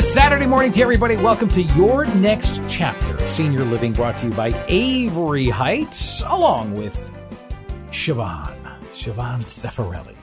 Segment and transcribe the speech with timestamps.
[0.00, 1.16] Saturday morning to everybody.
[1.16, 6.94] Welcome to your next chapter, Senior Living, brought to you by Avery Heights, along with
[7.90, 10.14] Siobhan, Siobhan Cefarelli.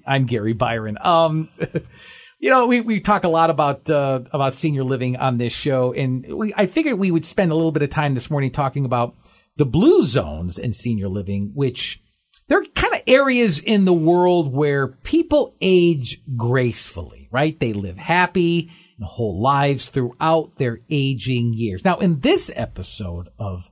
[0.06, 0.98] I'm Gary Byron.
[1.00, 1.50] Um,
[2.40, 5.92] you know, we, we talk a lot about uh, about senior living on this show,
[5.92, 8.84] and we, I figured we would spend a little bit of time this morning talking
[8.84, 9.14] about
[9.56, 12.02] the blue zones in senior living, which
[12.48, 17.58] they're kind of areas in the world where people age gracefully, right?
[17.58, 21.84] They live happy and whole lives throughout their aging years.
[21.84, 23.68] Now, in this episode of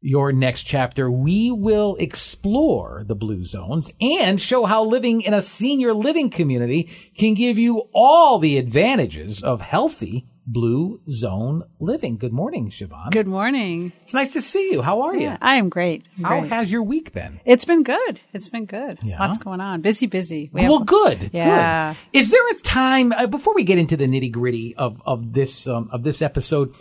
[0.00, 5.42] your next chapter, we will explore the blue zones and show how living in a
[5.42, 12.16] senior living community can give you all the advantages of healthy blue zone living.
[12.18, 13.10] Good morning, Siobhan.
[13.12, 13.92] Good morning.
[14.02, 14.82] It's nice to see you.
[14.82, 15.38] How are Yeah, you?
[15.40, 16.04] I am great.
[16.18, 16.52] I'm How great.
[16.52, 17.40] has your week been?
[17.44, 18.20] it's been good.
[18.32, 18.98] It's been good.
[19.02, 19.20] Yeah?
[19.20, 19.80] Lots going on.
[19.82, 20.50] Busy, busy.
[20.52, 21.30] We well, have- good.
[21.32, 21.94] Yeah.
[22.12, 22.18] Good.
[22.18, 25.66] Is there a time uh, before we get into the nitty gritty of of this
[25.66, 26.74] um, of this episode?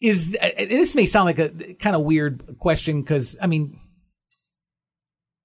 [0.00, 3.78] Is uh, this may sound like a kind of weird question because I mean,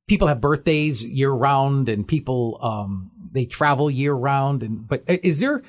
[0.08, 5.17] people have birthdays year round and people um, they travel year round and but uh,
[5.23, 5.64] is there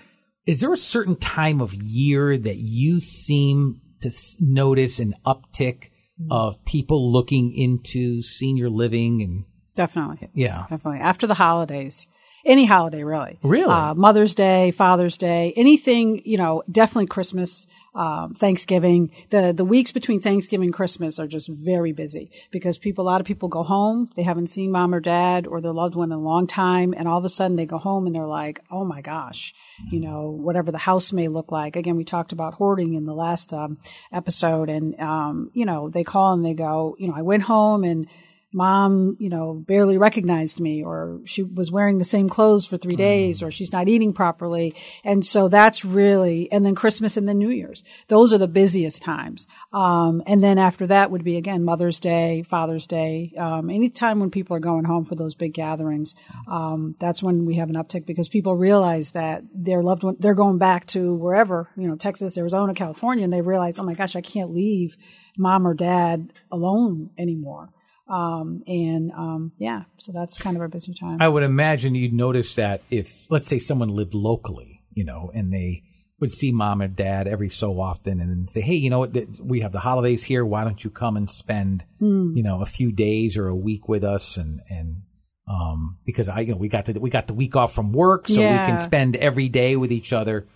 [0.47, 5.91] is there a certain time of year that you seem to notice an uptick
[6.31, 10.29] of people looking into senior living and Definitely.
[10.35, 11.01] yeah Definitely.
[11.01, 12.07] After the holidays.
[12.47, 13.39] Any holiday, really.
[13.43, 13.73] Really?
[13.73, 19.11] Uh, Mother's Day, Father's Day, anything, you know, definitely Christmas, um, Thanksgiving.
[19.31, 23.23] The, the weeks between Thanksgiving and Christmas are just very busy because people, a lot
[23.23, 24.11] of people go home.
[24.15, 26.93] They haven't seen mom or dad or their loved one in a long time.
[26.95, 29.55] And all of a sudden they go home and they're like, oh my gosh,
[29.91, 31.77] you know, whatever the house may look like.
[31.77, 33.79] Again, we talked about hoarding in the last, um,
[34.13, 37.85] episode and, um, you know, they call and they go, you know, I went home
[37.85, 38.07] and,
[38.55, 42.97] mom, you know, barely recognized me or she was wearing the same clothes for three
[42.97, 44.75] days or she's not eating properly.
[45.03, 47.83] And so that's really, and then Christmas and then New Year's.
[48.09, 49.47] Those are the busiest times.
[49.73, 54.31] Um, and then after that would be again, Mother's Day, Father's Day, um, anytime when
[54.31, 56.15] people are going home for those big gatherings.
[56.47, 60.35] Um, that's when we have an uptick because people realize that their loved one, they're
[60.35, 64.15] going back to wherever, you know, Texas, Arizona, California, and they realize, oh my gosh,
[64.15, 64.97] I can't leave
[65.37, 67.71] mom or dad alone anymore.
[68.09, 71.19] Um, and um, yeah, so that's kind of our busy time.
[71.21, 75.53] I would imagine you'd notice that if, let's say, someone lived locally, you know, and
[75.53, 75.83] they
[76.21, 79.61] would see mom and dad every so often and say, hey, you know what, we
[79.61, 80.45] have the holidays here.
[80.45, 82.37] Why don't you come and spend, Hmm.
[82.37, 84.37] you know, a few days or a week with us?
[84.37, 85.03] And, and,
[85.49, 88.29] um, because I, you know, we got the, we got the week off from work,
[88.29, 90.47] so we can spend every day with each other.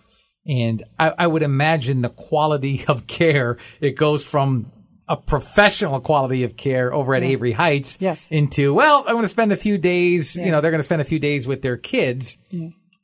[0.47, 4.71] And I, I would imagine the quality of care, it goes from
[5.09, 8.29] a professional quality of care over at Avery Heights Yes.
[8.31, 11.01] into, well, I'm going to spend a few days, you know, they're going to spend
[11.01, 12.37] a few days with their kids.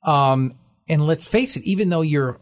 [0.02, 0.54] Um,
[0.88, 2.38] and let's face it, even though you're,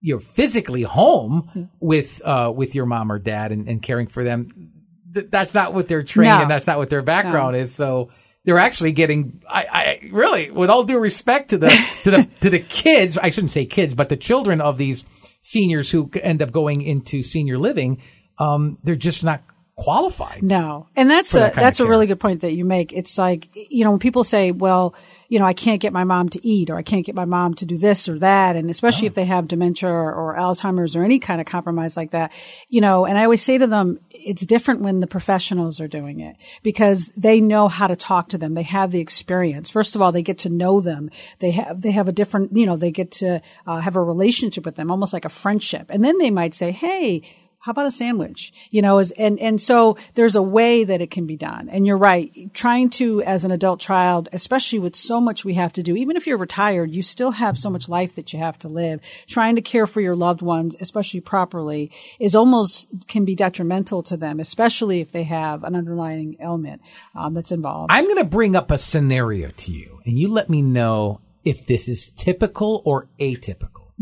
[0.00, 4.72] you're physically home with, uh, with your mom or dad and, and caring for them,
[5.14, 6.42] th- that's not what they're trained No.
[6.42, 7.72] and that's not what their background is.
[7.74, 8.10] So
[8.44, 11.68] they're actually getting, I, I really, with all due respect to the,
[12.02, 15.04] to the, to the kids, I shouldn't say kids, but the children of these
[15.40, 18.02] seniors who end up going into senior living,
[18.38, 19.42] um, they're just not
[19.76, 20.42] qualified.
[20.42, 22.92] No, and that's a that that's a really good point that you make.
[22.92, 24.94] It's like you know when people say, "Well,
[25.28, 27.54] you know, I can't get my mom to eat, or I can't get my mom
[27.54, 31.02] to do this or that," and especially if they have dementia or, or Alzheimer's or
[31.02, 32.32] any kind of compromise like that,
[32.68, 33.04] you know.
[33.04, 37.10] And I always say to them, it's different when the professionals are doing it because
[37.16, 38.54] they know how to talk to them.
[38.54, 39.68] They have the experience.
[39.68, 41.10] First of all, they get to know them.
[41.40, 44.64] They have they have a different, you know, they get to uh, have a relationship
[44.64, 45.86] with them, almost like a friendship.
[45.90, 47.22] And then they might say, "Hey."
[47.64, 48.52] How about a sandwich?
[48.70, 51.70] You know, is, and, and so there's a way that it can be done.
[51.70, 52.30] And you're right.
[52.52, 56.14] Trying to, as an adult child, especially with so much we have to do, even
[56.14, 59.00] if you're retired, you still have so much life that you have to live.
[59.26, 64.18] Trying to care for your loved ones, especially properly, is almost can be detrimental to
[64.18, 66.82] them, especially if they have an underlying ailment
[67.14, 67.90] um, that's involved.
[67.90, 71.66] I'm going to bring up a scenario to you, and you let me know if
[71.66, 73.92] this is typical or atypical.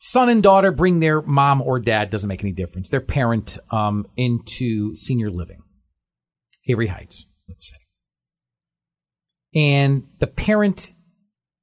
[0.00, 4.06] Son and daughter bring their mom or dad, doesn't make any difference, their parent um,
[4.16, 5.62] into senior living,
[6.66, 7.76] Avery Heights, let's say.
[9.54, 10.92] And the parent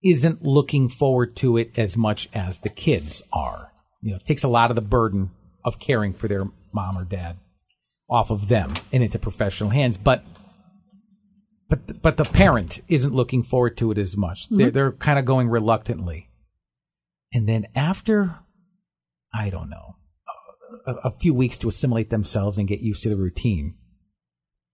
[0.03, 3.73] isn't looking forward to it as much as the kids are.
[4.01, 5.31] You know, it takes a lot of the burden
[5.65, 7.37] of caring for their mom or dad
[8.07, 9.97] off of them and into professional hands.
[9.97, 10.23] But
[11.69, 14.47] but but the parent isn't looking forward to it as much.
[14.49, 16.26] They're they're kind of going reluctantly.
[17.33, 18.35] And then after,
[19.33, 19.95] I don't know,
[20.85, 23.75] a, a few weeks to assimilate themselves and get used to the routine,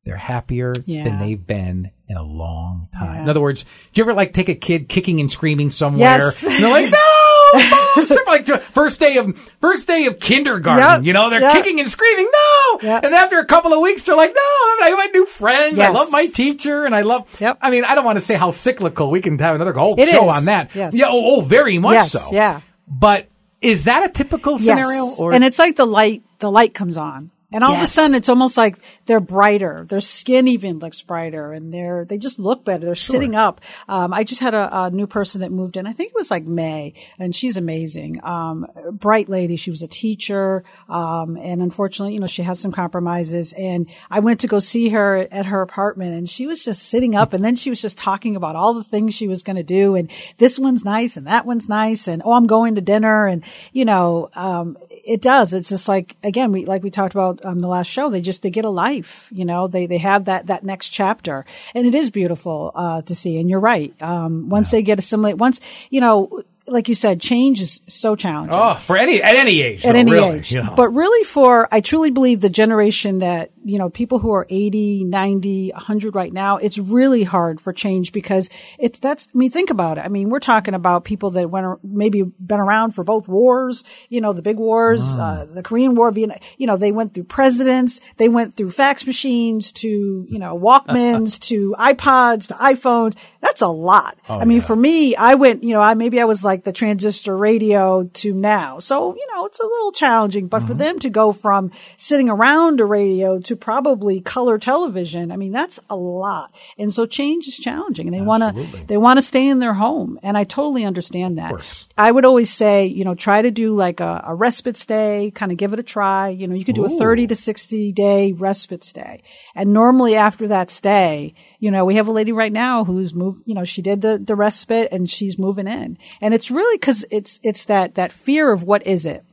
[0.05, 1.05] they're happier Yeah.
[1.05, 3.15] than they've been in a long time.
[3.15, 3.23] Yeah.
[3.23, 3.69] In other words, do
[3.99, 6.19] you ever like take a kid kicking and screaming somewhere?
[6.19, 6.43] Yes.
[6.43, 10.83] And they're like, no, Mom!" Like first day of first day of kindergarten.
[11.03, 11.05] Yep.
[11.05, 11.53] You know, they're Yep.
[11.53, 12.79] kicking and screaming, no.
[12.81, 13.03] Yep.
[13.05, 15.79] And after a couple of weeks, they're like, no, I have my new friends.
[15.79, 17.27] I love my teacher, and I love.
[17.39, 17.59] Yep.
[17.61, 19.09] I mean, I don't want to say how cyclical.
[19.09, 20.33] We can have another whole It show is.
[20.35, 20.73] on that.
[20.75, 20.93] Yes.
[20.95, 21.05] Yeah.
[21.09, 22.29] Oh, oh, very much Yes, so.
[22.31, 22.61] yeah.
[22.87, 23.27] But
[23.61, 25.05] is that a typical scenario?
[25.05, 25.19] Yes.
[25.19, 27.31] Or and it's like the light, the light comes on.
[27.53, 29.85] And all of a sudden, it's almost like they're brighter.
[29.87, 32.85] Their skin even looks brighter, and they're they just look better.
[32.85, 33.61] They're sitting up.
[33.87, 35.85] Um, I just had a, a new person that moved in.
[35.85, 38.19] I think it was like May, and she's amazing.
[38.23, 39.55] Um, bright lady.
[39.55, 43.53] She was a teacher, um, and unfortunately, you know, she had some compromises.
[43.53, 47.13] And I went to go see her at her apartment, and she was just sitting
[47.15, 49.63] up, and then she was just talking about all the things she was going to
[49.63, 50.09] do, and
[50.39, 53.85] this one's nice, and that one's nice, and oh, I'm going to dinner, and you
[53.85, 55.53] know, um, it does.
[55.53, 58.09] It's just like again, we like we talked about um, the last show.
[58.09, 59.29] They just they get a life.
[59.31, 63.15] You know, they they have that that next chapter, and it is beautiful uh, to
[63.15, 63.37] see.
[63.37, 63.93] And you're right.
[64.01, 68.55] Um, once they get assimilate, once you know, like you said, change is so challenging
[68.55, 70.53] oh, for any at any age, at though, any really, age.
[70.53, 70.73] you know.
[70.75, 75.05] But really for, I truly believe the generation that, you know, people who are 80,
[75.05, 78.49] 90, 100 right now, it's really hard for change because
[78.79, 80.01] it's, that's, I mean, think about it.
[80.01, 84.21] I mean, we're talking about people that went, maybe been around for both wars, you
[84.21, 87.99] know, the big wars, uh, the Korean War, Vietnam, you know, they went through presidents,
[88.17, 93.15] they went through fax machines to, you know, Walkmans to iPods to iPhones.
[93.41, 94.17] That's a lot.
[94.27, 97.35] I mean, for me, I went, you know, I, maybe I was like the transistor
[97.35, 98.79] radio to now.
[98.79, 102.79] So, you know, it's a little challenging, but for them to go from sitting around
[102.79, 106.53] a radio to probably color television, I mean, that's a lot.
[106.77, 109.73] And so change is challenging and they want to, they want to stay in their
[109.73, 110.19] home.
[110.23, 111.51] And I totally understand that.
[111.97, 115.51] I would always say, you know, try to do like a, a respite stay, kind
[115.51, 116.29] of give it a try.
[116.29, 119.21] You know, you could do a 30 to 60 day respite stay.
[119.55, 123.43] And normally after that stay, you know, we have a lady right now who's moved,
[123.45, 125.97] you know, she did the, the respite and she's moving in.
[126.21, 129.23] And it's really cause it's, it's that, that fear of what is it?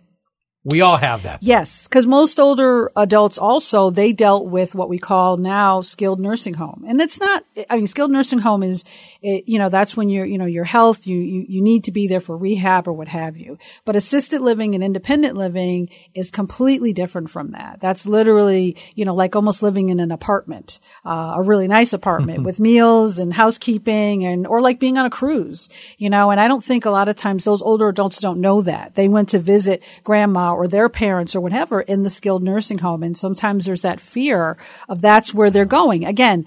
[0.62, 1.42] We all have that.
[1.42, 6.52] Yes, because most older adults also they dealt with what we call now skilled nursing
[6.52, 7.44] home, and it's not.
[7.70, 8.84] I mean, skilled nursing home is,
[9.22, 11.92] it, you know, that's when you're, you know, your health, you, you you need to
[11.92, 13.56] be there for rehab or what have you.
[13.86, 17.80] But assisted living and independent living is completely different from that.
[17.80, 22.42] That's literally, you know, like almost living in an apartment, uh, a really nice apartment
[22.44, 26.30] with meals and housekeeping, and or like being on a cruise, you know.
[26.30, 29.08] And I don't think a lot of times those older adults don't know that they
[29.08, 33.02] went to visit grandma or their parents or whatever in the skilled nursing home.
[33.02, 34.56] And sometimes there's that fear
[34.88, 36.04] of that's where they're going.
[36.04, 36.46] Again,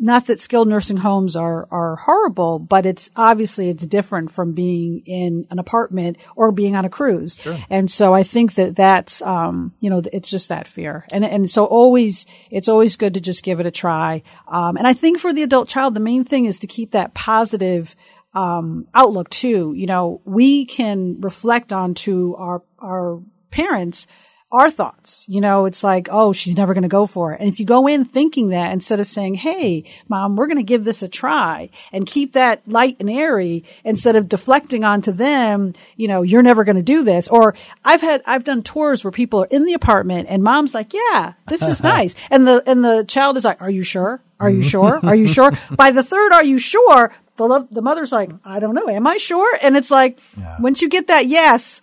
[0.00, 5.02] not that skilled nursing homes are, are horrible, but it's obviously it's different from being
[5.04, 7.36] in an apartment or being on a cruise.
[7.68, 11.06] And so I think that that's, um, you know, it's just that fear.
[11.12, 14.22] And, and so always, it's always good to just give it a try.
[14.48, 17.12] Um, and I think for the adult child, the main thing is to keep that
[17.12, 17.94] positive,
[18.32, 19.74] um, outlook too.
[19.74, 23.20] You know, we can reflect onto our, our
[23.52, 24.06] parents
[24.52, 25.24] our thoughts.
[25.28, 27.40] You know, it's like, oh, she's never going to go for it.
[27.40, 30.62] And if you go in thinking that instead of saying, hey, mom, we're going to
[30.62, 35.72] give this a try and keep that light and airy instead of deflecting onto them,
[35.96, 37.28] you know, you're never going to do this.
[37.28, 37.54] Or
[37.84, 41.32] I've had, I've done tours where people are in the apartment and mom's like, yeah,
[41.48, 42.14] this is nice.
[42.30, 44.22] And the, and the child is like, are you sure?
[44.38, 44.68] Are you mm-hmm.
[44.68, 45.00] sure?
[45.02, 45.52] Are you sure?
[45.76, 47.14] By the third, are you sure?
[47.36, 48.88] The, lo- the mother's like, I don't know.
[48.88, 49.58] Am I sure?
[49.62, 50.18] And it's like,
[50.60, 51.80] once you get that yes,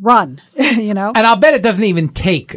[0.00, 1.12] run, you know?
[1.14, 2.56] And I'll bet it doesn't even take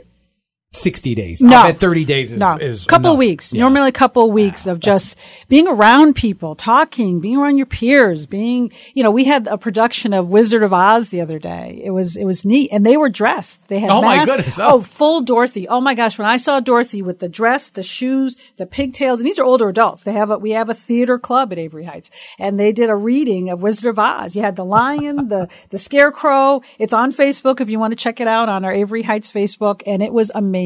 [0.72, 1.42] 60 days.
[1.42, 1.58] No.
[1.58, 3.18] I'll bet 30 days is, no, is couple enough.
[3.18, 3.54] weeks.
[3.54, 3.62] Yeah.
[3.62, 8.28] Normally a couple of weeks of just being around people, talking, being around your peers,
[8.28, 11.82] being, you know, we had a production of Wizard of Oz the other day.
[11.84, 13.68] It was, it was neat and they were dressed.
[13.68, 14.60] They had Oh, my goodness.
[14.60, 14.76] Oh.
[14.76, 14.82] Oh.
[14.82, 15.68] full Dorothy.
[15.68, 16.20] Oh my gosh.
[16.20, 19.70] When I saw Dorothy with the dress, the shoes, the pigtails, and these are older
[19.70, 20.04] adults.
[20.04, 22.96] They have a, we have a theater club at Avery Heights and they did a
[22.96, 24.36] reading of Wizard of Oz.
[24.36, 26.62] You had the lion, the, the scarecrow.
[26.78, 29.82] It's on Facebook if you want to check it out on our Avery Heights Facebook
[29.88, 30.59] and it was amazing.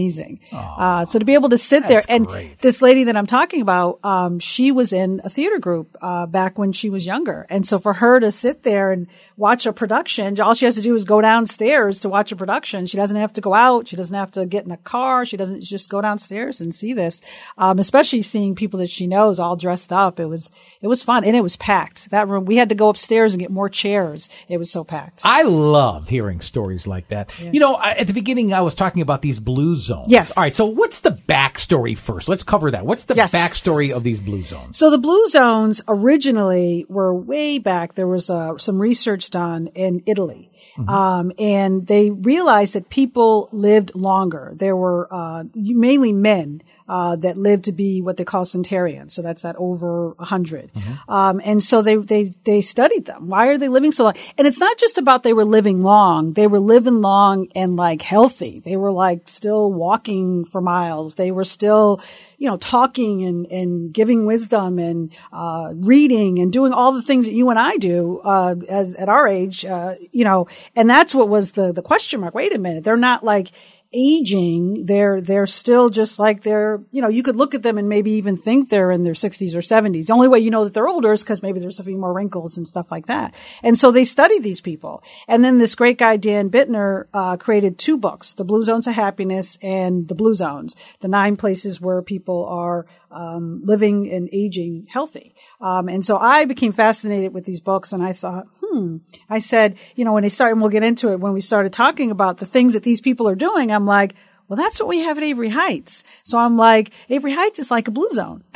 [0.52, 2.58] Uh, so to be able to sit there and great.
[2.60, 6.58] this lady that I'm talking about, um, she was in a theater group, uh, back
[6.58, 7.46] when she was younger.
[7.50, 9.08] And so for her to sit there and
[9.38, 12.86] watch a production, all she has to do is go downstairs to watch a production.
[12.86, 13.88] She doesn't have to go out.
[13.88, 15.26] She doesn't have to get in a car.
[15.26, 17.22] She doesn't just go downstairs and see this.
[17.58, 20.20] Um, especially seeing people that she knows all dressed up.
[20.20, 22.10] It was, it was fun and it was packed.
[22.10, 24.30] That room, we had to go upstairs and get more chairs.
[24.48, 25.22] It was so packed.
[25.24, 27.40] I love hearing stories like that.
[27.40, 30.08] You know, I, at the beginning, I was talking about these blues zones.
[30.10, 30.36] Yes.
[30.38, 30.54] All right.
[30.54, 32.28] So what's the backstory first?
[32.30, 32.86] Let's cover that.
[32.86, 33.34] What's the Yes.
[33.34, 34.78] backstory of these blue zones?
[34.78, 37.96] So the blue zones originally were way back.
[37.96, 40.50] There was uh, some research done in Italy,
[40.88, 44.54] um, and they realized that people lived longer.
[44.56, 49.14] There were uh, mainly men uh, that lived to be what they call centenarians.
[49.14, 50.72] So that's at over a 100
[51.08, 53.28] um, and so they they they studied them.
[53.28, 54.16] Why are they living so long?
[54.38, 56.34] And it's not just about they were living long.
[56.34, 58.60] They were living long and like healthy.
[58.60, 61.16] They were like still walking for miles.
[61.16, 62.02] They were still,
[62.38, 67.26] you know, talking and, and giving wisdom and, uh, reading and doing all the things
[67.26, 71.14] that you and I do, uh, as at our age, uh, you know, and that's
[71.14, 72.34] what was the, the question mark.
[72.34, 72.84] Wait a minute.
[72.84, 73.52] They're not like,
[73.94, 77.88] aging, they're, they're still just like they're, you know, you could look at them and
[77.88, 80.08] maybe even think they're in their 60s or 70s.
[80.08, 82.14] The only way you know that they're older is because maybe there's a few more
[82.14, 83.34] wrinkles and stuff like that.
[83.62, 85.04] And so they study these people.
[85.28, 88.94] And then this great guy, Dan Buettner, uh, created two books, The Blue Zones of
[88.94, 94.88] Happiness and The Blue Zones, the nine places where people are, um, living and aging
[94.90, 95.36] healthy.
[95.62, 98.98] Um, and so I became fascinated with these books and I thought, hmm,
[99.30, 101.74] I said, you know, when they started, and we'll get into it, when we started
[101.74, 104.16] talking about the things that these people are doing, I'm like,
[104.48, 106.04] well, that's what we have at Avery Heights.
[106.24, 108.44] So I'm like, Avery Heights is like a blue zone.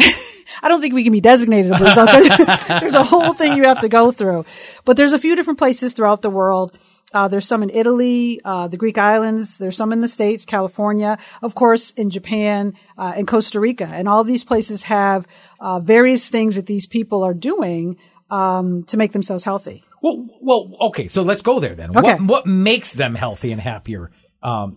[0.62, 2.08] I don't think we can be designated a blue zone.
[2.80, 4.46] there's a whole thing you have to go through.
[4.86, 6.78] But there's a few different places throughout the world.
[7.14, 9.58] Uh, there's some in Italy, uh, the Greek islands.
[9.60, 13.86] There's some in the States, California, of course, in Japan, uh, and Costa Rica.
[13.86, 15.26] And all these places have,
[15.62, 17.96] uh, various things that these people are doing,
[18.30, 19.86] um, to make themselves healthy.
[20.02, 21.08] Well, well, okay.
[21.08, 21.98] So let's go there then.
[21.98, 22.16] Okay.
[22.16, 24.12] What, what makes them healthy and happier,
[24.44, 24.76] um,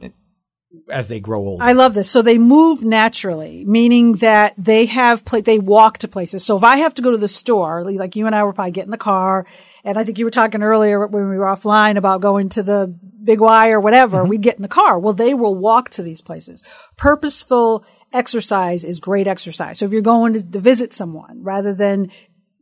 [0.88, 1.64] as they grow older?
[1.64, 2.08] I love this.
[2.08, 6.44] So they move naturally, meaning that they have pla- they walk to places.
[6.44, 8.70] So if I have to go to the store, like you and I were probably
[8.70, 9.46] getting in the car,
[9.84, 12.94] and I think you were talking earlier when we were offline about going to the
[13.22, 14.28] Big Y or whatever, mm-hmm.
[14.28, 14.99] we'd get in the car.
[14.99, 16.62] Well, they will walk to these places.
[16.96, 19.78] Purposeful exercise is great exercise.
[19.78, 22.10] So if you're going to, to visit someone rather than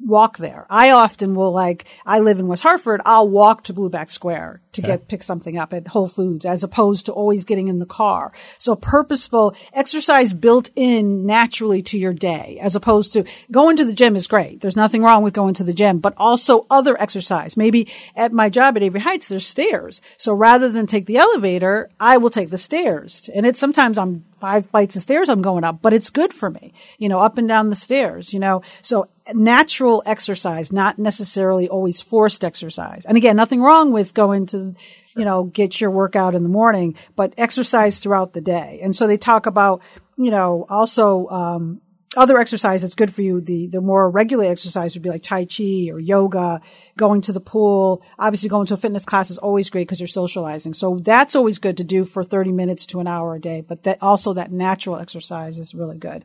[0.00, 0.66] walk there.
[0.70, 4.86] I often will like, I live in West Hartford, I'll walk to Blueback Square to
[4.86, 8.32] get, pick something up at Whole Foods as opposed to always getting in the car.
[8.58, 13.92] So purposeful exercise built in naturally to your day as opposed to going to the
[13.92, 14.60] gym is great.
[14.60, 17.56] There's nothing wrong with going to the gym, but also other exercise.
[17.56, 20.00] Maybe at my job at Avery Heights, there's stairs.
[20.16, 23.28] So rather than take the elevator, I will take the stairs.
[23.34, 26.50] And it's sometimes I'm five flights of stairs I'm going up, but it's good for
[26.50, 28.62] me, you know, up and down the stairs, you know.
[28.82, 33.04] So natural exercise, not necessarily always forced exercise.
[33.04, 34.67] And again, nothing wrong with going to,
[35.16, 38.80] you know, get your workout in the morning, but exercise throughout the day.
[38.82, 39.82] And so they talk about,
[40.16, 41.80] you know, also, um,
[42.16, 45.44] other exercise that's good for you, the, the more regular exercise would be like Tai
[45.44, 46.60] Chi or yoga,
[46.96, 48.02] going to the pool.
[48.18, 50.72] Obviously going to a fitness class is always great because you're socializing.
[50.72, 53.60] So that's always good to do for 30 minutes to an hour a day.
[53.60, 56.24] But that also that natural exercise is really good.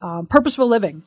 [0.00, 1.02] Um, purposeful living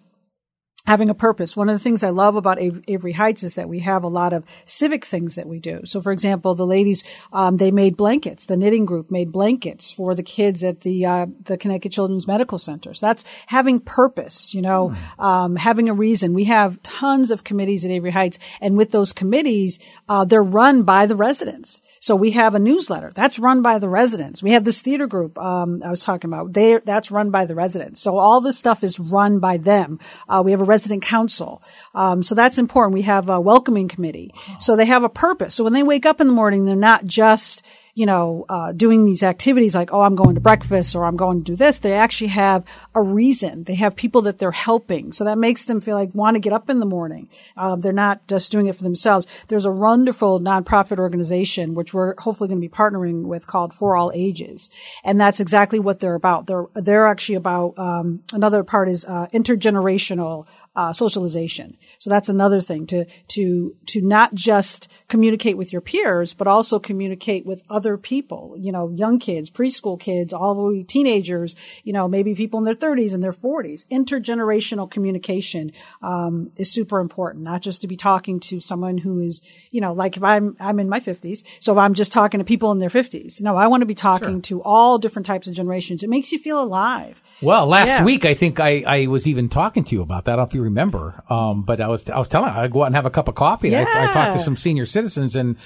[0.85, 1.55] having a purpose.
[1.55, 4.33] One of the things I love about Avery Heights is that we have a lot
[4.33, 5.81] of civic things that we do.
[5.85, 8.45] So, for example, the ladies um, they made blankets.
[8.45, 12.57] The knitting group made blankets for the kids at the uh, the Connecticut Children's Medical
[12.57, 12.93] Center.
[12.93, 14.53] So that's having purpose.
[14.53, 16.33] You know, um, having a reason.
[16.33, 20.83] We have tons of committees at Avery Heights, and with those committees, uh, they're run
[20.83, 21.81] by the residents.
[21.99, 24.41] So we have a newsletter that's run by the residents.
[24.41, 26.53] We have this theater group um, I was talking about.
[26.53, 28.01] They that's run by the residents.
[28.01, 29.99] So all this stuff is run by them.
[30.27, 31.51] Uh, we have a resident council.
[31.93, 32.93] Um, so that's important.
[33.01, 34.29] We have a welcoming committee.
[34.59, 35.51] So they have a purpose.
[35.55, 39.03] So when they wake up in the morning, they're not just, you know, uh, doing
[39.03, 41.79] these activities like, oh, I'm going to breakfast or I'm going to do this.
[41.79, 42.63] They actually have
[42.95, 43.65] a reason.
[43.65, 45.11] They have people that they're helping.
[45.11, 47.27] So that makes them feel like want to get up in the morning.
[47.57, 49.27] Um, they're not just doing it for themselves.
[49.49, 53.97] There's a wonderful nonprofit organization, which we're hopefully going to be partnering with called For
[53.97, 54.69] All Ages.
[55.03, 56.47] And that's exactly what they're about.
[56.47, 61.77] They're, they're actually about, um, another part is, uh, intergenerational, uh, socialization.
[61.99, 66.79] So that's another thing to, to, to not just communicate with your peers, but also
[66.79, 71.91] communicate with other people, you know, young kids, preschool kids, all the way teenagers, you
[71.91, 73.85] know, maybe people in their thirties and their forties.
[73.91, 79.41] Intergenerational communication, um, is super important, not just to be talking to someone who is,
[79.71, 81.43] you know, like if I'm, I'm in my fifties.
[81.59, 83.95] So if I'm just talking to people in their fifties, no, I want to be
[83.95, 86.03] talking to all different types of generations.
[86.03, 87.21] It makes you feel alive.
[87.41, 88.05] Well, last Yeah.
[88.05, 90.33] week I think I, I was even talking to you about that.
[90.33, 91.23] I don't know if you remember.
[91.29, 93.35] Um, but I was I was telling I'd go out and have a cup of
[93.35, 93.73] coffee.
[93.73, 95.57] And I, I talked to some senior citizens and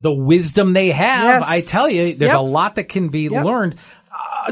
[0.00, 1.42] the wisdom they have.
[1.42, 1.44] Yes.
[1.48, 2.36] I tell you, there's Yep.
[2.36, 3.44] a lot that can be Yep.
[3.44, 3.76] learned.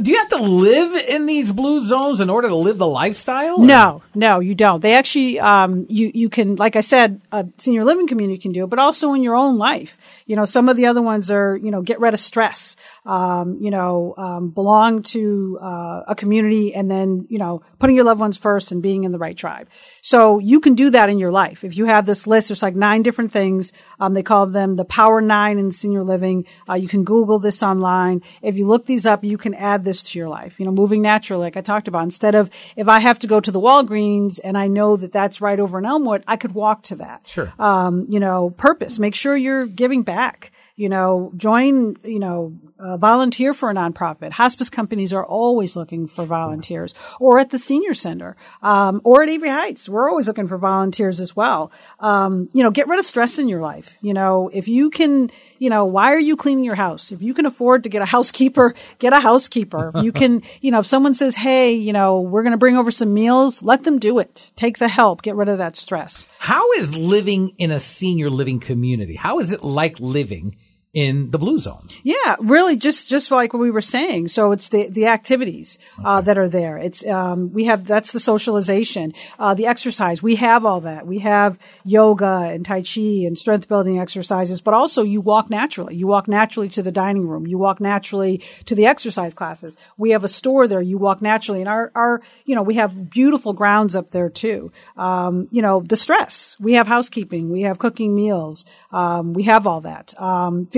[0.00, 3.56] Do you have to live in these blue zones in order to live the lifestyle?
[3.61, 4.80] or- No, no, you don't.
[4.80, 8.64] They actually, um, you you can, like I said, a senior living community can do
[8.64, 10.23] it, but also in your own life.
[10.26, 12.76] You know, some of the other ones are, you know, get rid of stress.
[13.06, 18.04] Um, you know, um, belong to uh, a community, and then you know, putting your
[18.04, 19.68] loved ones first and being in the right tribe.
[20.02, 21.64] So you can do that in your life.
[21.64, 23.73] If you have this list, there's like nine different things.
[23.99, 26.47] Um, they call them the Power Nine in senior living.
[26.68, 28.23] Uh, you can Google this online.
[28.42, 30.58] If you look these up, you can add this to your life.
[30.58, 32.02] You know, moving naturally, like I talked about.
[32.02, 35.40] Instead of if I have to go to the Walgreens and I know that that's
[35.40, 37.26] right over in Elmwood, I could walk to that.
[37.26, 37.52] Sure.
[37.58, 38.99] Um, you know, purpose.
[38.99, 40.52] Make sure you're giving back.
[40.80, 41.96] You know, join.
[42.02, 44.32] You know, uh, volunteer for a nonprofit.
[44.32, 49.28] Hospice companies are always looking for volunteers, or at the senior center, um, or at
[49.28, 49.88] Avery Heights.
[49.88, 51.70] We're always looking for volunteers as well.
[51.99, 53.99] Um, you know, get rid of stress in your life.
[54.00, 57.12] You know, if you can, you know, why are you cleaning your house?
[57.12, 59.92] If you can afford to get a housekeeper, get a housekeeper.
[59.94, 62.76] If you can, you know, if someone says, "Hey, you know, we're going to bring
[62.76, 64.52] over some meals," let them do it.
[64.56, 65.20] Take the help.
[65.20, 66.26] Get rid of that stress.
[66.38, 69.16] How is living in a senior living community?
[69.16, 70.56] How is it like living
[70.92, 71.87] in the blue zone?
[72.02, 74.28] Yeah, really, just just like what we were saying.
[74.28, 76.78] So it's the the activities uh, that are there.
[76.78, 80.23] It's um, we have that's the socialization, uh, the exercise.
[80.23, 81.06] We have all that.
[81.06, 85.94] We have yoga and tai chi and strength building exercises, but also you walk naturally.
[85.94, 87.47] You walk naturally to the dining room.
[87.47, 89.76] You walk naturally to the exercise classes.
[89.97, 90.82] We have a store there.
[90.82, 94.73] You walk naturally, and our our you know we have beautiful grounds up there too.
[94.97, 96.56] Um, you know the stress.
[96.59, 97.50] We have housekeeping.
[97.50, 98.66] We have cooking meals.
[98.90, 100.14] Um, we have all that.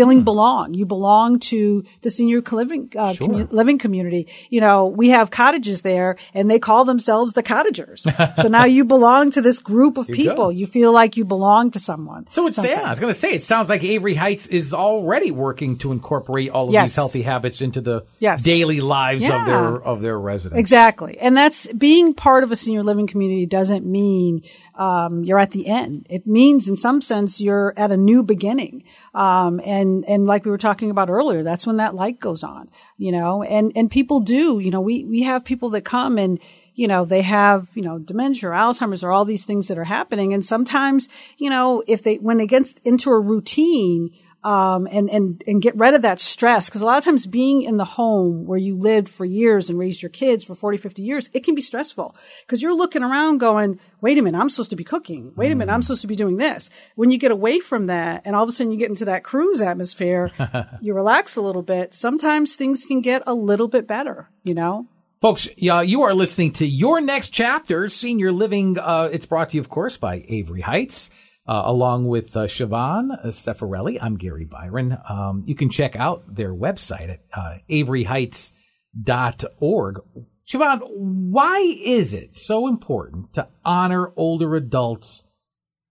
[0.03, 0.75] Feeling belong.
[0.75, 3.29] You belong to the senior living uh, Sure.
[3.29, 4.27] commu- living community.
[4.51, 8.07] You know, we have cottages there, and they call themselves the cottagers.
[8.37, 10.37] so now you belong to this group of you people.
[10.37, 10.49] go.
[10.51, 12.27] You feel like you belong to someone.
[12.31, 12.73] So it's Something.
[12.77, 15.93] yeah, I was going to say it sounds like Avery Heights is already working to
[15.93, 16.91] incorporate all of Yes.
[16.91, 18.43] these healthy habits into the Yes.
[18.43, 20.59] daily lives of their of their residents.
[20.59, 21.17] Exactly.
[21.19, 24.43] And that's being part of a senior living community doesn't mean
[24.77, 26.07] um, you're at the end.
[26.09, 28.85] It means in some sense you're at a new beginning.
[29.15, 32.69] Um, and, and like we were talking about earlier, that's when that light goes on,
[32.97, 36.41] you know, and, and people do, you know, we, we have people that come and,
[36.75, 39.85] you know, they have, you know, dementia or Alzheimer's or all these things that are
[39.85, 40.33] happening.
[40.33, 44.11] And sometimes, you know, if they, when they get into a routine,
[44.45, 46.69] um, and, and, and get rid of that stress.
[46.69, 49.79] Cause a lot of times being in the home where you lived for years and
[49.79, 52.17] raised your kids for 40, 50 years, it can be stressful.
[52.47, 55.33] Cause you're looking around going, wait a minute, I'm supposed to be cooking.
[55.37, 56.71] Wait a minute, I'm supposed to be doing this.
[56.95, 59.25] When you get away from that and all of a sudden you get into that
[59.25, 60.31] cruise atmosphere,
[60.81, 61.95] you relax a little bit.
[61.95, 64.87] Sometimes things can get a little bit better, you know?
[65.23, 68.77] Folks, yeah, you are listening to Your Next Chapter, Senior Living.
[68.77, 71.11] Uh, it's brought to you, of course, by Avery Heights,
[71.47, 73.99] uh, along with uh, Siobhan Cefarelli.
[74.01, 74.97] I'm Gary Byron.
[75.09, 80.01] Um, you can check out their website at uh, averyheights.org.
[80.49, 85.25] Siobhan, why is it so important to honor older adults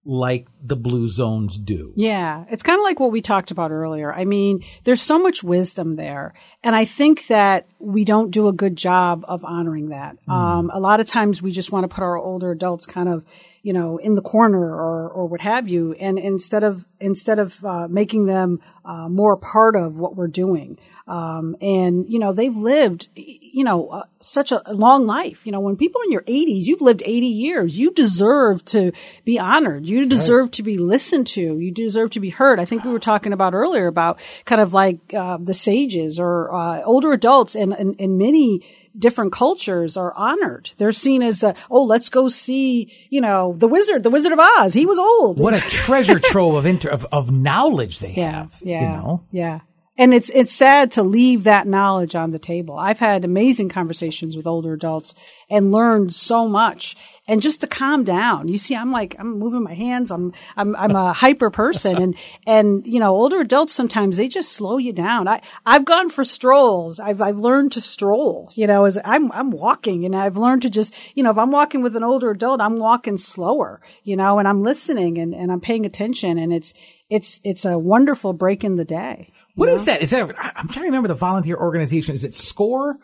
[0.06, 1.94] like the Blue Zones do?
[1.96, 4.14] Yeah, it's kind of like what we talked about earlier.
[4.14, 6.34] I mean, there's so much wisdom there.
[6.64, 10.18] And I think that we don't do a good job of honoring that.
[10.28, 13.26] Um, a lot of times we just want to put our older adults kind of,
[13.64, 15.94] you know, in the corner or, or what have you.
[15.94, 20.78] And instead of, instead of, uh, making them, uh, more part of what we're doing.
[21.08, 25.46] Um, and, you know, they've lived, you know, uh, such a long life.
[25.46, 27.80] You know, when people in your 80s, you've lived 80 years.
[27.80, 28.92] You deserve to
[29.26, 29.88] be honored.
[29.88, 31.58] You deserve to be listened to.
[31.60, 32.60] You deserve to be heard.
[32.60, 36.54] I think we were talking about earlier about kind of like uh, the sages or
[36.54, 38.62] uh, older adults and in, in many
[38.98, 40.72] different cultures are honored.
[40.78, 44.40] They're seen as the, oh, let's go see, you know, the wizard, the Wizard of
[44.40, 44.74] Oz.
[44.74, 45.40] He was old.
[45.40, 48.60] What a treasure trove of, inter- of, of knowledge they Yeah, have.
[48.62, 49.24] yeah, You know?
[49.32, 49.60] yeah.
[49.98, 52.76] And it's it's sad to leave that knowledge on the table.
[52.80, 55.14] I've had amazing conversations with older adults
[55.50, 56.96] and learned so much.
[57.32, 60.12] And just to calm down, you see, I'm like I'm moving my hands.
[60.12, 64.52] I'm I'm I'm a hyper person, and and you know, older adults sometimes they just
[64.52, 65.30] slow you down.
[65.30, 67.00] I I've gone for strolls.
[67.00, 68.50] I've I've learned to stroll.
[68.56, 71.52] You know, as I'm I'm walking, and I've learned to just you know, if I'm
[71.52, 73.80] walking with an older adult, I'm walking slower.
[74.04, 76.74] You know, and I'm listening and and I'm paying attention, and it's
[77.10, 79.32] it's it's a wonderful break in the day.
[79.56, 80.02] What is that?
[80.02, 80.36] Is that?
[80.38, 82.14] I'm trying to remember the volunteer organization.
[82.14, 82.98] Is it SCORE?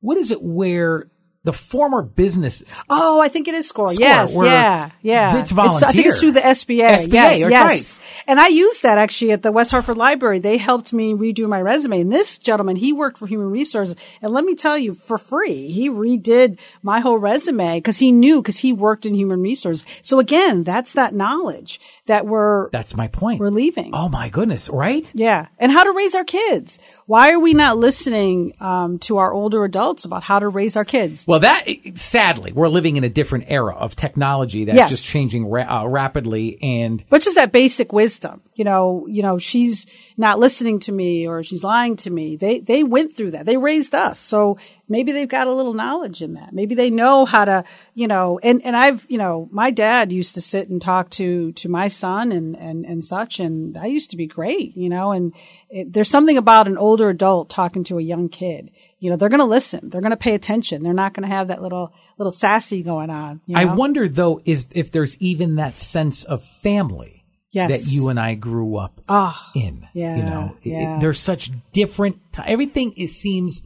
[0.00, 1.06] What is it where
[1.44, 3.88] the former business Oh, I think it is score.
[3.88, 5.36] Score, yes, yeah, yeah.
[5.38, 7.06] it's I think it's through the SBA.
[7.06, 8.22] SBA, yes, yes.
[8.26, 10.38] And I used that actually at the West Hartford Library.
[10.38, 12.00] They helped me redo my resume.
[12.00, 15.70] And this gentleman, he worked for Human Resources, and let me tell you, for free,
[15.70, 19.86] he redid my whole resume because he knew because he worked in Human Resources.
[20.02, 23.90] So again, that's that knowledge that we're that's my point we're leaving.
[23.94, 25.46] oh my goodness right Yeah.
[25.58, 26.78] And how to raise our kids.
[27.06, 30.84] Why are we not listening um, to our older adults about how to raise our
[30.84, 31.26] kids?
[31.30, 34.90] Well, that sadly, we're living in a different era of technology that's Yes.
[34.90, 39.38] just changing ra- uh, rapidly, and But just that basic wisdom, you know, you know,
[39.38, 39.86] she's
[40.18, 42.36] not listening to me or she's lying to me.
[42.36, 43.46] They, they went through that.
[43.46, 44.18] They raised us.
[44.18, 46.52] So maybe they've got a little knowledge in that.
[46.52, 50.34] Maybe they know how to, you know, and, and I've, you know, my dad used
[50.34, 53.40] to sit and talk to, to my son and, and, and such.
[53.40, 55.32] And that used to be great, you know, and
[55.70, 58.72] it, there's something about an older adult talking to a young kid.
[58.98, 59.88] You know, they're going to listen.
[59.88, 60.82] They're going to pay attention.
[60.82, 63.40] They're not going to have that little, little sassy going on.
[63.46, 63.62] You know?
[63.62, 67.19] I wonder though is if there's even that sense of family
[67.52, 67.70] Yes.
[67.86, 69.86] that you and I grew up Ah, in.
[69.92, 72.18] yeah, you know, It- it- there's such different.
[72.32, 73.62] T- everything is seems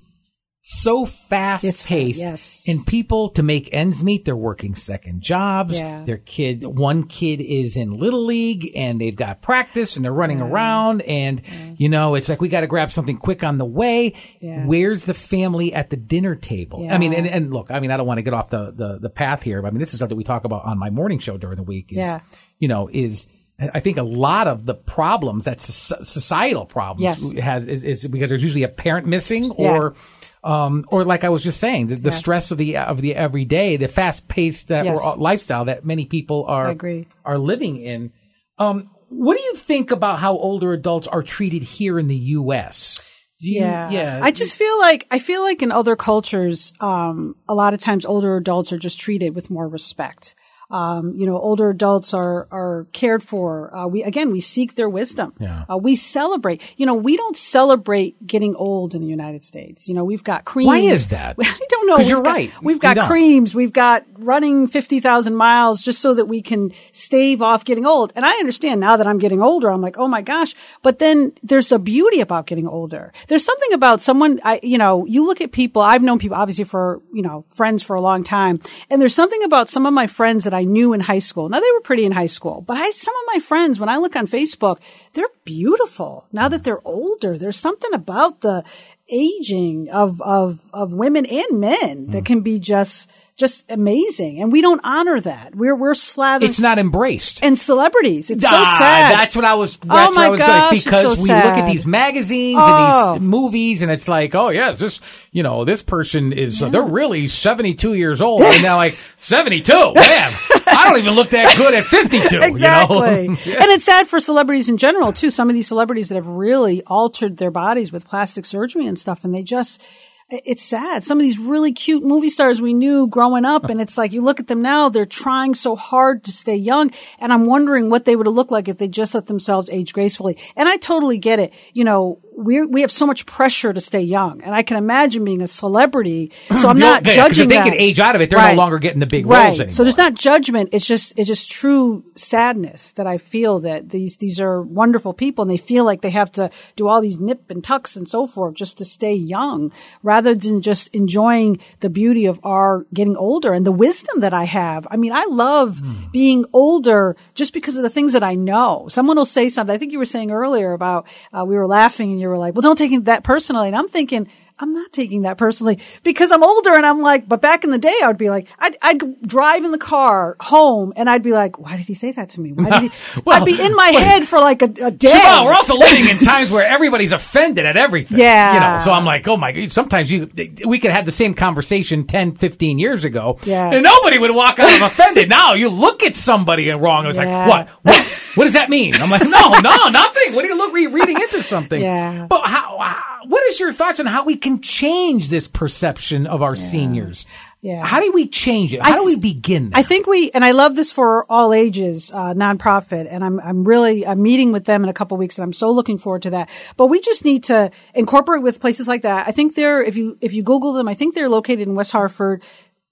[0.66, 2.64] so fast it's, paced, yes.
[2.66, 5.79] and people to make ends meet, they're working second jobs.
[5.79, 6.03] Yeah.
[6.07, 10.40] Their kid, one kid is in little league, and they've got practice, and they're running
[10.40, 11.42] around, and
[11.77, 14.14] you know, it's like we got to grab something quick on the way.
[14.40, 14.64] Yeah.
[14.64, 16.88] Where's the family at the dinner table?
[16.90, 18.99] I mean, and, and look, I mean, I don't want to get off the, the
[19.03, 21.18] the path here, but I mean, this is something we talk about on my morning
[21.18, 21.88] show during the week.
[21.92, 22.20] Is, Yeah.
[22.59, 27.44] you know, is I think a lot of the problems that societal problems Yes.
[27.44, 29.94] has is, is because there's usually a parent missing or.
[30.42, 32.16] Um, or like I was just saying, the, the Yeah.
[32.16, 35.00] stress of the of the everyday, the fast paced uh, Yes.
[35.02, 36.76] uh, lifestyle that many people are
[37.24, 38.12] are living in.
[38.58, 43.00] Um, what do you think about how older adults are treated here in the U.S.?
[43.38, 43.90] You, Yeah.
[43.90, 44.20] yeah.
[44.22, 48.04] I just feel like I feel like in other cultures, um, a lot of times
[48.04, 50.34] older adults are just treated with more respect.
[50.70, 53.74] Um, you know, older adults are are cared for.
[53.74, 55.35] Uh, we again, we seek their wisdom.
[55.38, 55.64] Yeah.
[55.70, 56.62] Uh, we celebrate.
[56.77, 59.88] You know, we don't celebrate getting old in the United States.
[59.88, 60.66] You know, we've got creams.
[60.68, 61.37] Why is that?
[61.40, 61.98] I don't know.
[61.98, 62.62] you're got- right.
[62.62, 63.07] We've got don't.
[63.07, 63.55] creams.
[63.55, 68.12] We've got running fifty thousand miles just so that we can stave off getting old.
[68.16, 69.70] And I understand now that I'm getting older.
[69.70, 70.55] I'm like, oh my gosh.
[70.83, 73.12] But then there's a beauty about getting older.
[73.29, 74.40] There's something about someone.
[74.44, 75.83] I, you know, you look at people.
[75.83, 79.42] I've known people obviously for you know friends for a long time, and there's something
[79.44, 81.48] about some of my friends that I knew in high school.
[81.48, 83.96] Now they were pretty in high school, but I some of my friends when I
[83.96, 84.78] look on Facebook,
[85.12, 87.36] they're beautiful now that they're older.
[87.36, 88.64] There's something about the
[89.12, 92.24] aging of of of women and men that hmm.
[92.24, 95.57] can be just just amazing, and we don't honor that.
[95.57, 97.42] We're we're slathered it's not embraced.
[97.42, 98.31] and celebrities.
[98.31, 99.12] It's so Ah, sad.
[99.18, 99.77] That's what I was.
[99.79, 101.66] That's Oh what my I was going gosh, to it's because so we look at
[101.66, 103.12] these magazines Oh.
[103.14, 105.01] and these movies, and it's like, oh yes, this
[105.33, 109.61] you know this person is they're really seventy two years old, and now like seventy
[109.62, 109.73] two.
[109.94, 110.31] Man,
[110.66, 112.40] I don't even look that good at fifty two.
[112.40, 113.23] exactly.
[113.23, 113.37] You know?
[113.64, 115.31] And it's sad for celebrities in general too.
[115.33, 119.25] Some of these celebrities that have really altered their bodies with plastic surgery and stuff,
[119.25, 119.83] and they just.
[120.30, 121.04] It's sad.
[121.04, 124.22] Some of these really cute movie stars we knew growing up, and it's like you
[124.22, 126.90] look at them now, they're trying so hard to stay young.
[127.18, 129.92] And I'm wondering what they would have looked like if they just let themselves age
[129.92, 130.38] gracefully.
[130.56, 131.52] And I totally get it.
[131.74, 134.42] You know, we we have so much pressure to stay young.
[134.42, 136.33] And I can imagine being a celebrity.
[136.59, 137.64] So I'm not judging they that.
[137.64, 138.55] can age out of it, they're Right.
[138.55, 139.47] no longer getting the big right.
[139.47, 139.73] roles anymore.
[139.73, 140.70] So there's not judgment.
[140.73, 145.42] It's just it's just true sadness that I feel that these these are wonderful people
[145.42, 148.27] and they feel like they have to do all these nip and tucks and so
[148.27, 149.70] forth just to stay young,
[150.03, 154.44] rather than just enjoying the beauty of our getting older and the wisdom that I
[154.44, 154.87] have.
[154.90, 156.11] I mean, I love Hmm.
[156.12, 158.87] being older just because of the things that I know.
[158.88, 159.75] Someone will say something.
[159.75, 162.54] I think you were saying earlier about uh, we were laughing and you were like,
[162.54, 164.28] "Well, don't take it that personally." And I'm thinking.
[164.58, 167.78] I'm not taking that personally because I'm older and I'm like, but back in the
[167.78, 171.32] day, I would be like, I'd, I'd drive in the car home and I'd be
[171.32, 172.52] like, why did he say that to me?
[172.52, 173.20] Why did he?
[173.24, 175.08] Well, I'd be in my but- head for like a, a day.
[175.10, 178.18] Siobhan, we're also living in times where everybody's offended at everything.
[178.18, 178.54] Yeah.
[178.54, 180.26] You know, so I'm like, oh my God, sometimes you,
[180.66, 183.38] we could have the same conversation 10, 15 years ago.
[183.44, 183.70] Yeah.
[183.72, 185.28] And nobody would walk out of offended.
[185.28, 187.06] Now you look at somebody and wrong.
[187.06, 187.46] It's Yeah.
[187.46, 187.94] like, what?
[187.94, 188.20] What?
[188.36, 188.94] What does that mean?
[188.96, 189.28] I'm like, no,
[189.60, 190.34] no, nothing.
[190.34, 191.80] What are you look, re- reading into something?
[191.80, 192.26] Yeah.
[192.28, 196.42] But how, how, what is your thoughts on how we can change this perception of
[196.42, 197.26] our seniors?
[197.60, 197.87] Yeah.
[197.87, 198.82] How do we change it?
[198.82, 199.78] How do we begin that?
[199.78, 203.64] I think we, and I love this for all ages, uh, nonprofit, and I'm, I'm
[203.64, 206.30] really, I'm meeting with them in a couple weeks, and I'm so looking forward to
[206.30, 206.50] that.
[206.76, 209.26] But we just need to incorporate with places like that.
[209.26, 211.92] I think they're, if you, if you Google them, I think they're located in West
[211.92, 212.42] Hartford.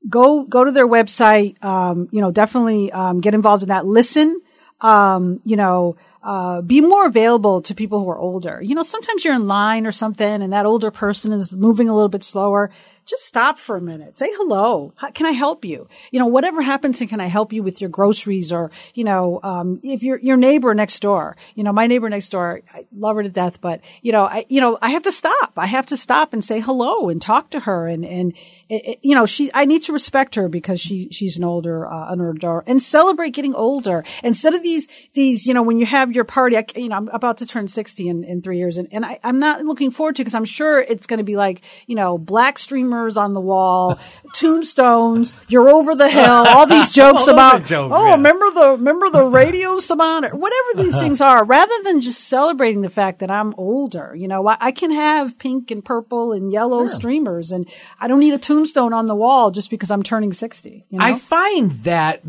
[0.08, 3.84] Go, go to their website, um, you know, definitely, um, get involved in that.
[3.84, 4.40] Listen,
[4.80, 8.60] um, you know, uh, be more available to people who are older.
[8.62, 11.94] You know, sometimes you're in line or something and that older person is moving a
[11.94, 12.70] little bit slower.
[13.04, 14.16] just stop for a minute.
[14.16, 14.92] Say hello.
[14.96, 15.88] How, can I help you?
[16.10, 19.40] You know, whatever happens, and can I help you with your groceries or, you know,
[19.42, 23.16] um, if your, your neighbor next door, you know, my neighbor next door, I love
[23.16, 25.52] her to death, but, you know, I, you know, I have to stop.
[25.56, 27.86] I have to stop and say hello and talk to her.
[27.86, 28.32] And, and,
[28.68, 31.86] it, it, you know, she, I need to respect her because she, she's an older,
[31.86, 35.86] uh, an older and celebrate getting older instead of these, these, you know, when you
[35.86, 38.78] have your party, I, you know, I'm about to turn 60 in, in three years
[38.78, 41.36] and, and I, I'm not looking forward to because I'm sure it's going to be
[41.36, 43.98] like, you know, black streamers on the wall,
[44.34, 48.12] tombstones, you're over the hill, all these jokes All about, jokes, oh, yeah.
[48.12, 52.82] remember the, remember the radio Saban or whatever these things are, rather than just celebrating
[52.82, 54.14] the fact that I'm older.
[54.14, 57.68] You know, I, I can have pink and purple and yellow streamers and
[58.00, 60.86] I don't need a tombstone on the wall just because I'm turning 60.
[60.88, 61.04] You know?
[61.04, 62.22] I find that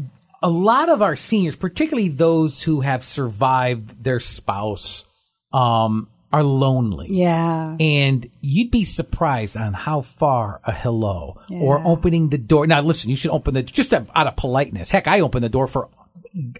[0.43, 5.05] a lot of our seniors, particularly those who have survived their spouse,
[5.51, 7.07] um, are lonely.
[7.11, 7.75] yeah.
[7.79, 12.65] And you'd be surprised on how far a hello or opening the door.
[12.67, 14.89] Now, listen, you should open the just out of politeness.
[14.89, 15.89] Heck, I open the door for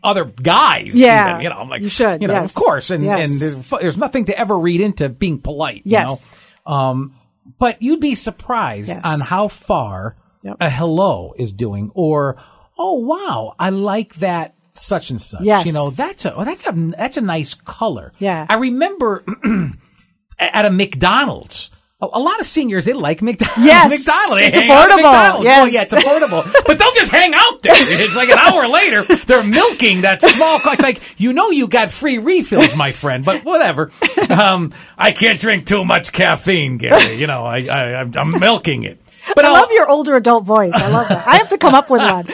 [0.04, 0.94] other guys.
[0.96, 1.32] Yeah.
[1.32, 2.56] even, you know, I'm like, You should, you know, yes.
[2.56, 2.92] of course.
[2.92, 3.30] And, Yes.
[3.32, 5.82] and there's, there's nothing to ever read into being polite.
[5.86, 6.28] Yes.
[6.68, 6.78] You know?
[6.78, 7.16] Um,
[7.58, 9.02] but you'd be surprised Yes.
[9.04, 10.58] on how far Yep.
[10.60, 12.38] a hello is doing or,
[12.78, 15.42] oh, wow, I like that such and such.
[15.44, 15.66] Yes.
[15.66, 18.12] You know, that's a, oh, that's a, that's a nice color.
[18.20, 18.46] Yeah.
[18.50, 19.24] I remember
[20.40, 21.70] at a McDonald's.
[22.02, 23.64] A, a lot of seniors they like McDonald's.
[23.66, 23.90] Yes.
[23.90, 24.42] McDonald's.
[24.48, 24.96] It's affordable.
[24.98, 25.46] McDonald's.
[25.46, 25.62] Yes.
[25.62, 26.64] Oh yeah, it's affordable.
[26.66, 27.72] but they'll just hang out there.
[27.76, 30.60] It's like an hour later, they're milking that small.
[30.60, 33.24] co- It's like you know you got free refills, my friend.
[33.24, 33.92] But whatever.
[34.30, 37.14] Um, I can't drink too much caffeine, Gary.
[37.14, 39.00] You know, I, I I'm, I'm milking it.
[39.36, 40.74] But I I'll- love your older adult voice.
[40.74, 41.28] I love that.
[41.28, 42.26] I have to come up with one.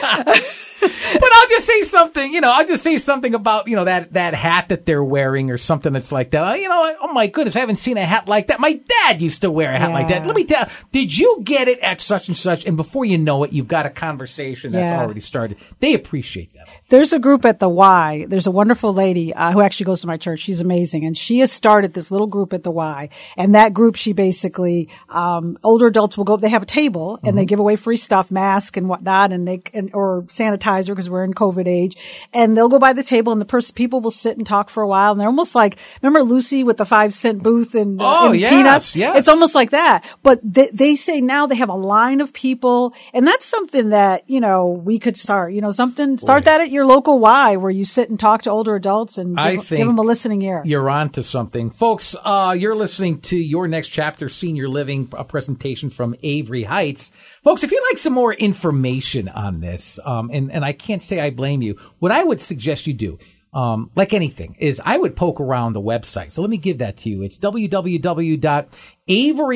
[0.80, 4.14] but I'll just say something, you know, I'll just say something about, you know, that,
[4.14, 6.58] that hat that they're wearing or something that's like that.
[6.58, 8.60] You know, oh my goodness, I haven't seen a hat like that.
[8.60, 10.26] My dad used to wear a hat like that.
[10.26, 12.64] Let me tell did you get it at such and such?
[12.64, 15.00] And before you know it, you've got a conversation that's Yeah.
[15.00, 15.58] already started.
[15.80, 16.68] They appreciate that.
[16.90, 18.26] There's a group at the Y.
[18.28, 20.40] There's a wonderful lady uh, who actually goes to my church.
[20.40, 23.08] She's amazing, and she has started this little group at the Y.
[23.36, 26.36] And that group, she basically um, older adults will go.
[26.36, 29.62] They have a table and they give away free stuff, mask and whatnot, and they
[29.72, 31.96] and, or sanitizer because we're in COVID age.
[32.34, 34.82] And they'll go by the table, and the person people will sit and talk for
[34.82, 35.12] a while.
[35.12, 38.40] And they're almost like remember Lucy with the five cent booth and, uh, Oh, and
[38.40, 38.96] yes, peanuts.
[38.96, 39.16] yes.
[39.16, 40.04] It's almost like that.
[40.24, 44.28] But they, they say now they have a line of people, and that's something that
[44.28, 45.52] you know we could start.
[45.52, 48.50] You know, something start that at your local Y where you sit and talk to
[48.50, 50.62] older adults and I give, give them a listening ear.
[50.64, 51.70] You're on to something.
[51.70, 57.10] Folks, uh, you're listening to Your Next Chapter Senior Living, a presentation from Avery Heights.
[57.42, 61.20] Folks, if you'd like some more information on this, um, and, and I can't say
[61.20, 63.18] I blame you, what I would suggest you do,
[63.52, 66.32] um, like anything, is I would poke around the website.
[66.32, 67.22] So let me give that to you.
[67.22, 68.44] It's www.avery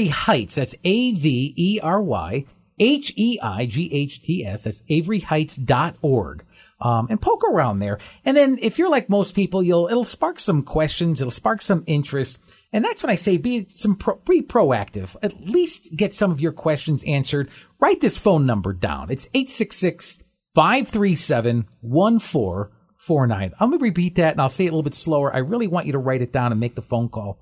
[0.09, 0.55] Heights.
[0.57, 2.45] That's A-V-E-R-Y
[2.79, 4.65] H-E-I-G-H-T-S.
[4.65, 6.45] That's averyheights.org.
[6.85, 7.99] Um, and poke around there.
[8.27, 11.19] And then if you're like most people, you'll, it'll spark some questions.
[11.19, 12.37] It'll spark some interest.
[12.75, 15.17] And that's when I say be some pro, be proactive.
[15.23, 17.49] At least get some of your questions answered.
[17.81, 19.11] Write this phone number down.
[19.11, 20.19] It's 866
[20.55, 23.53] 537 1449.
[23.59, 25.35] I'm going to repeat that and I'll say it a little bit slower.
[25.35, 27.41] I really want you to write it down and make the phone call.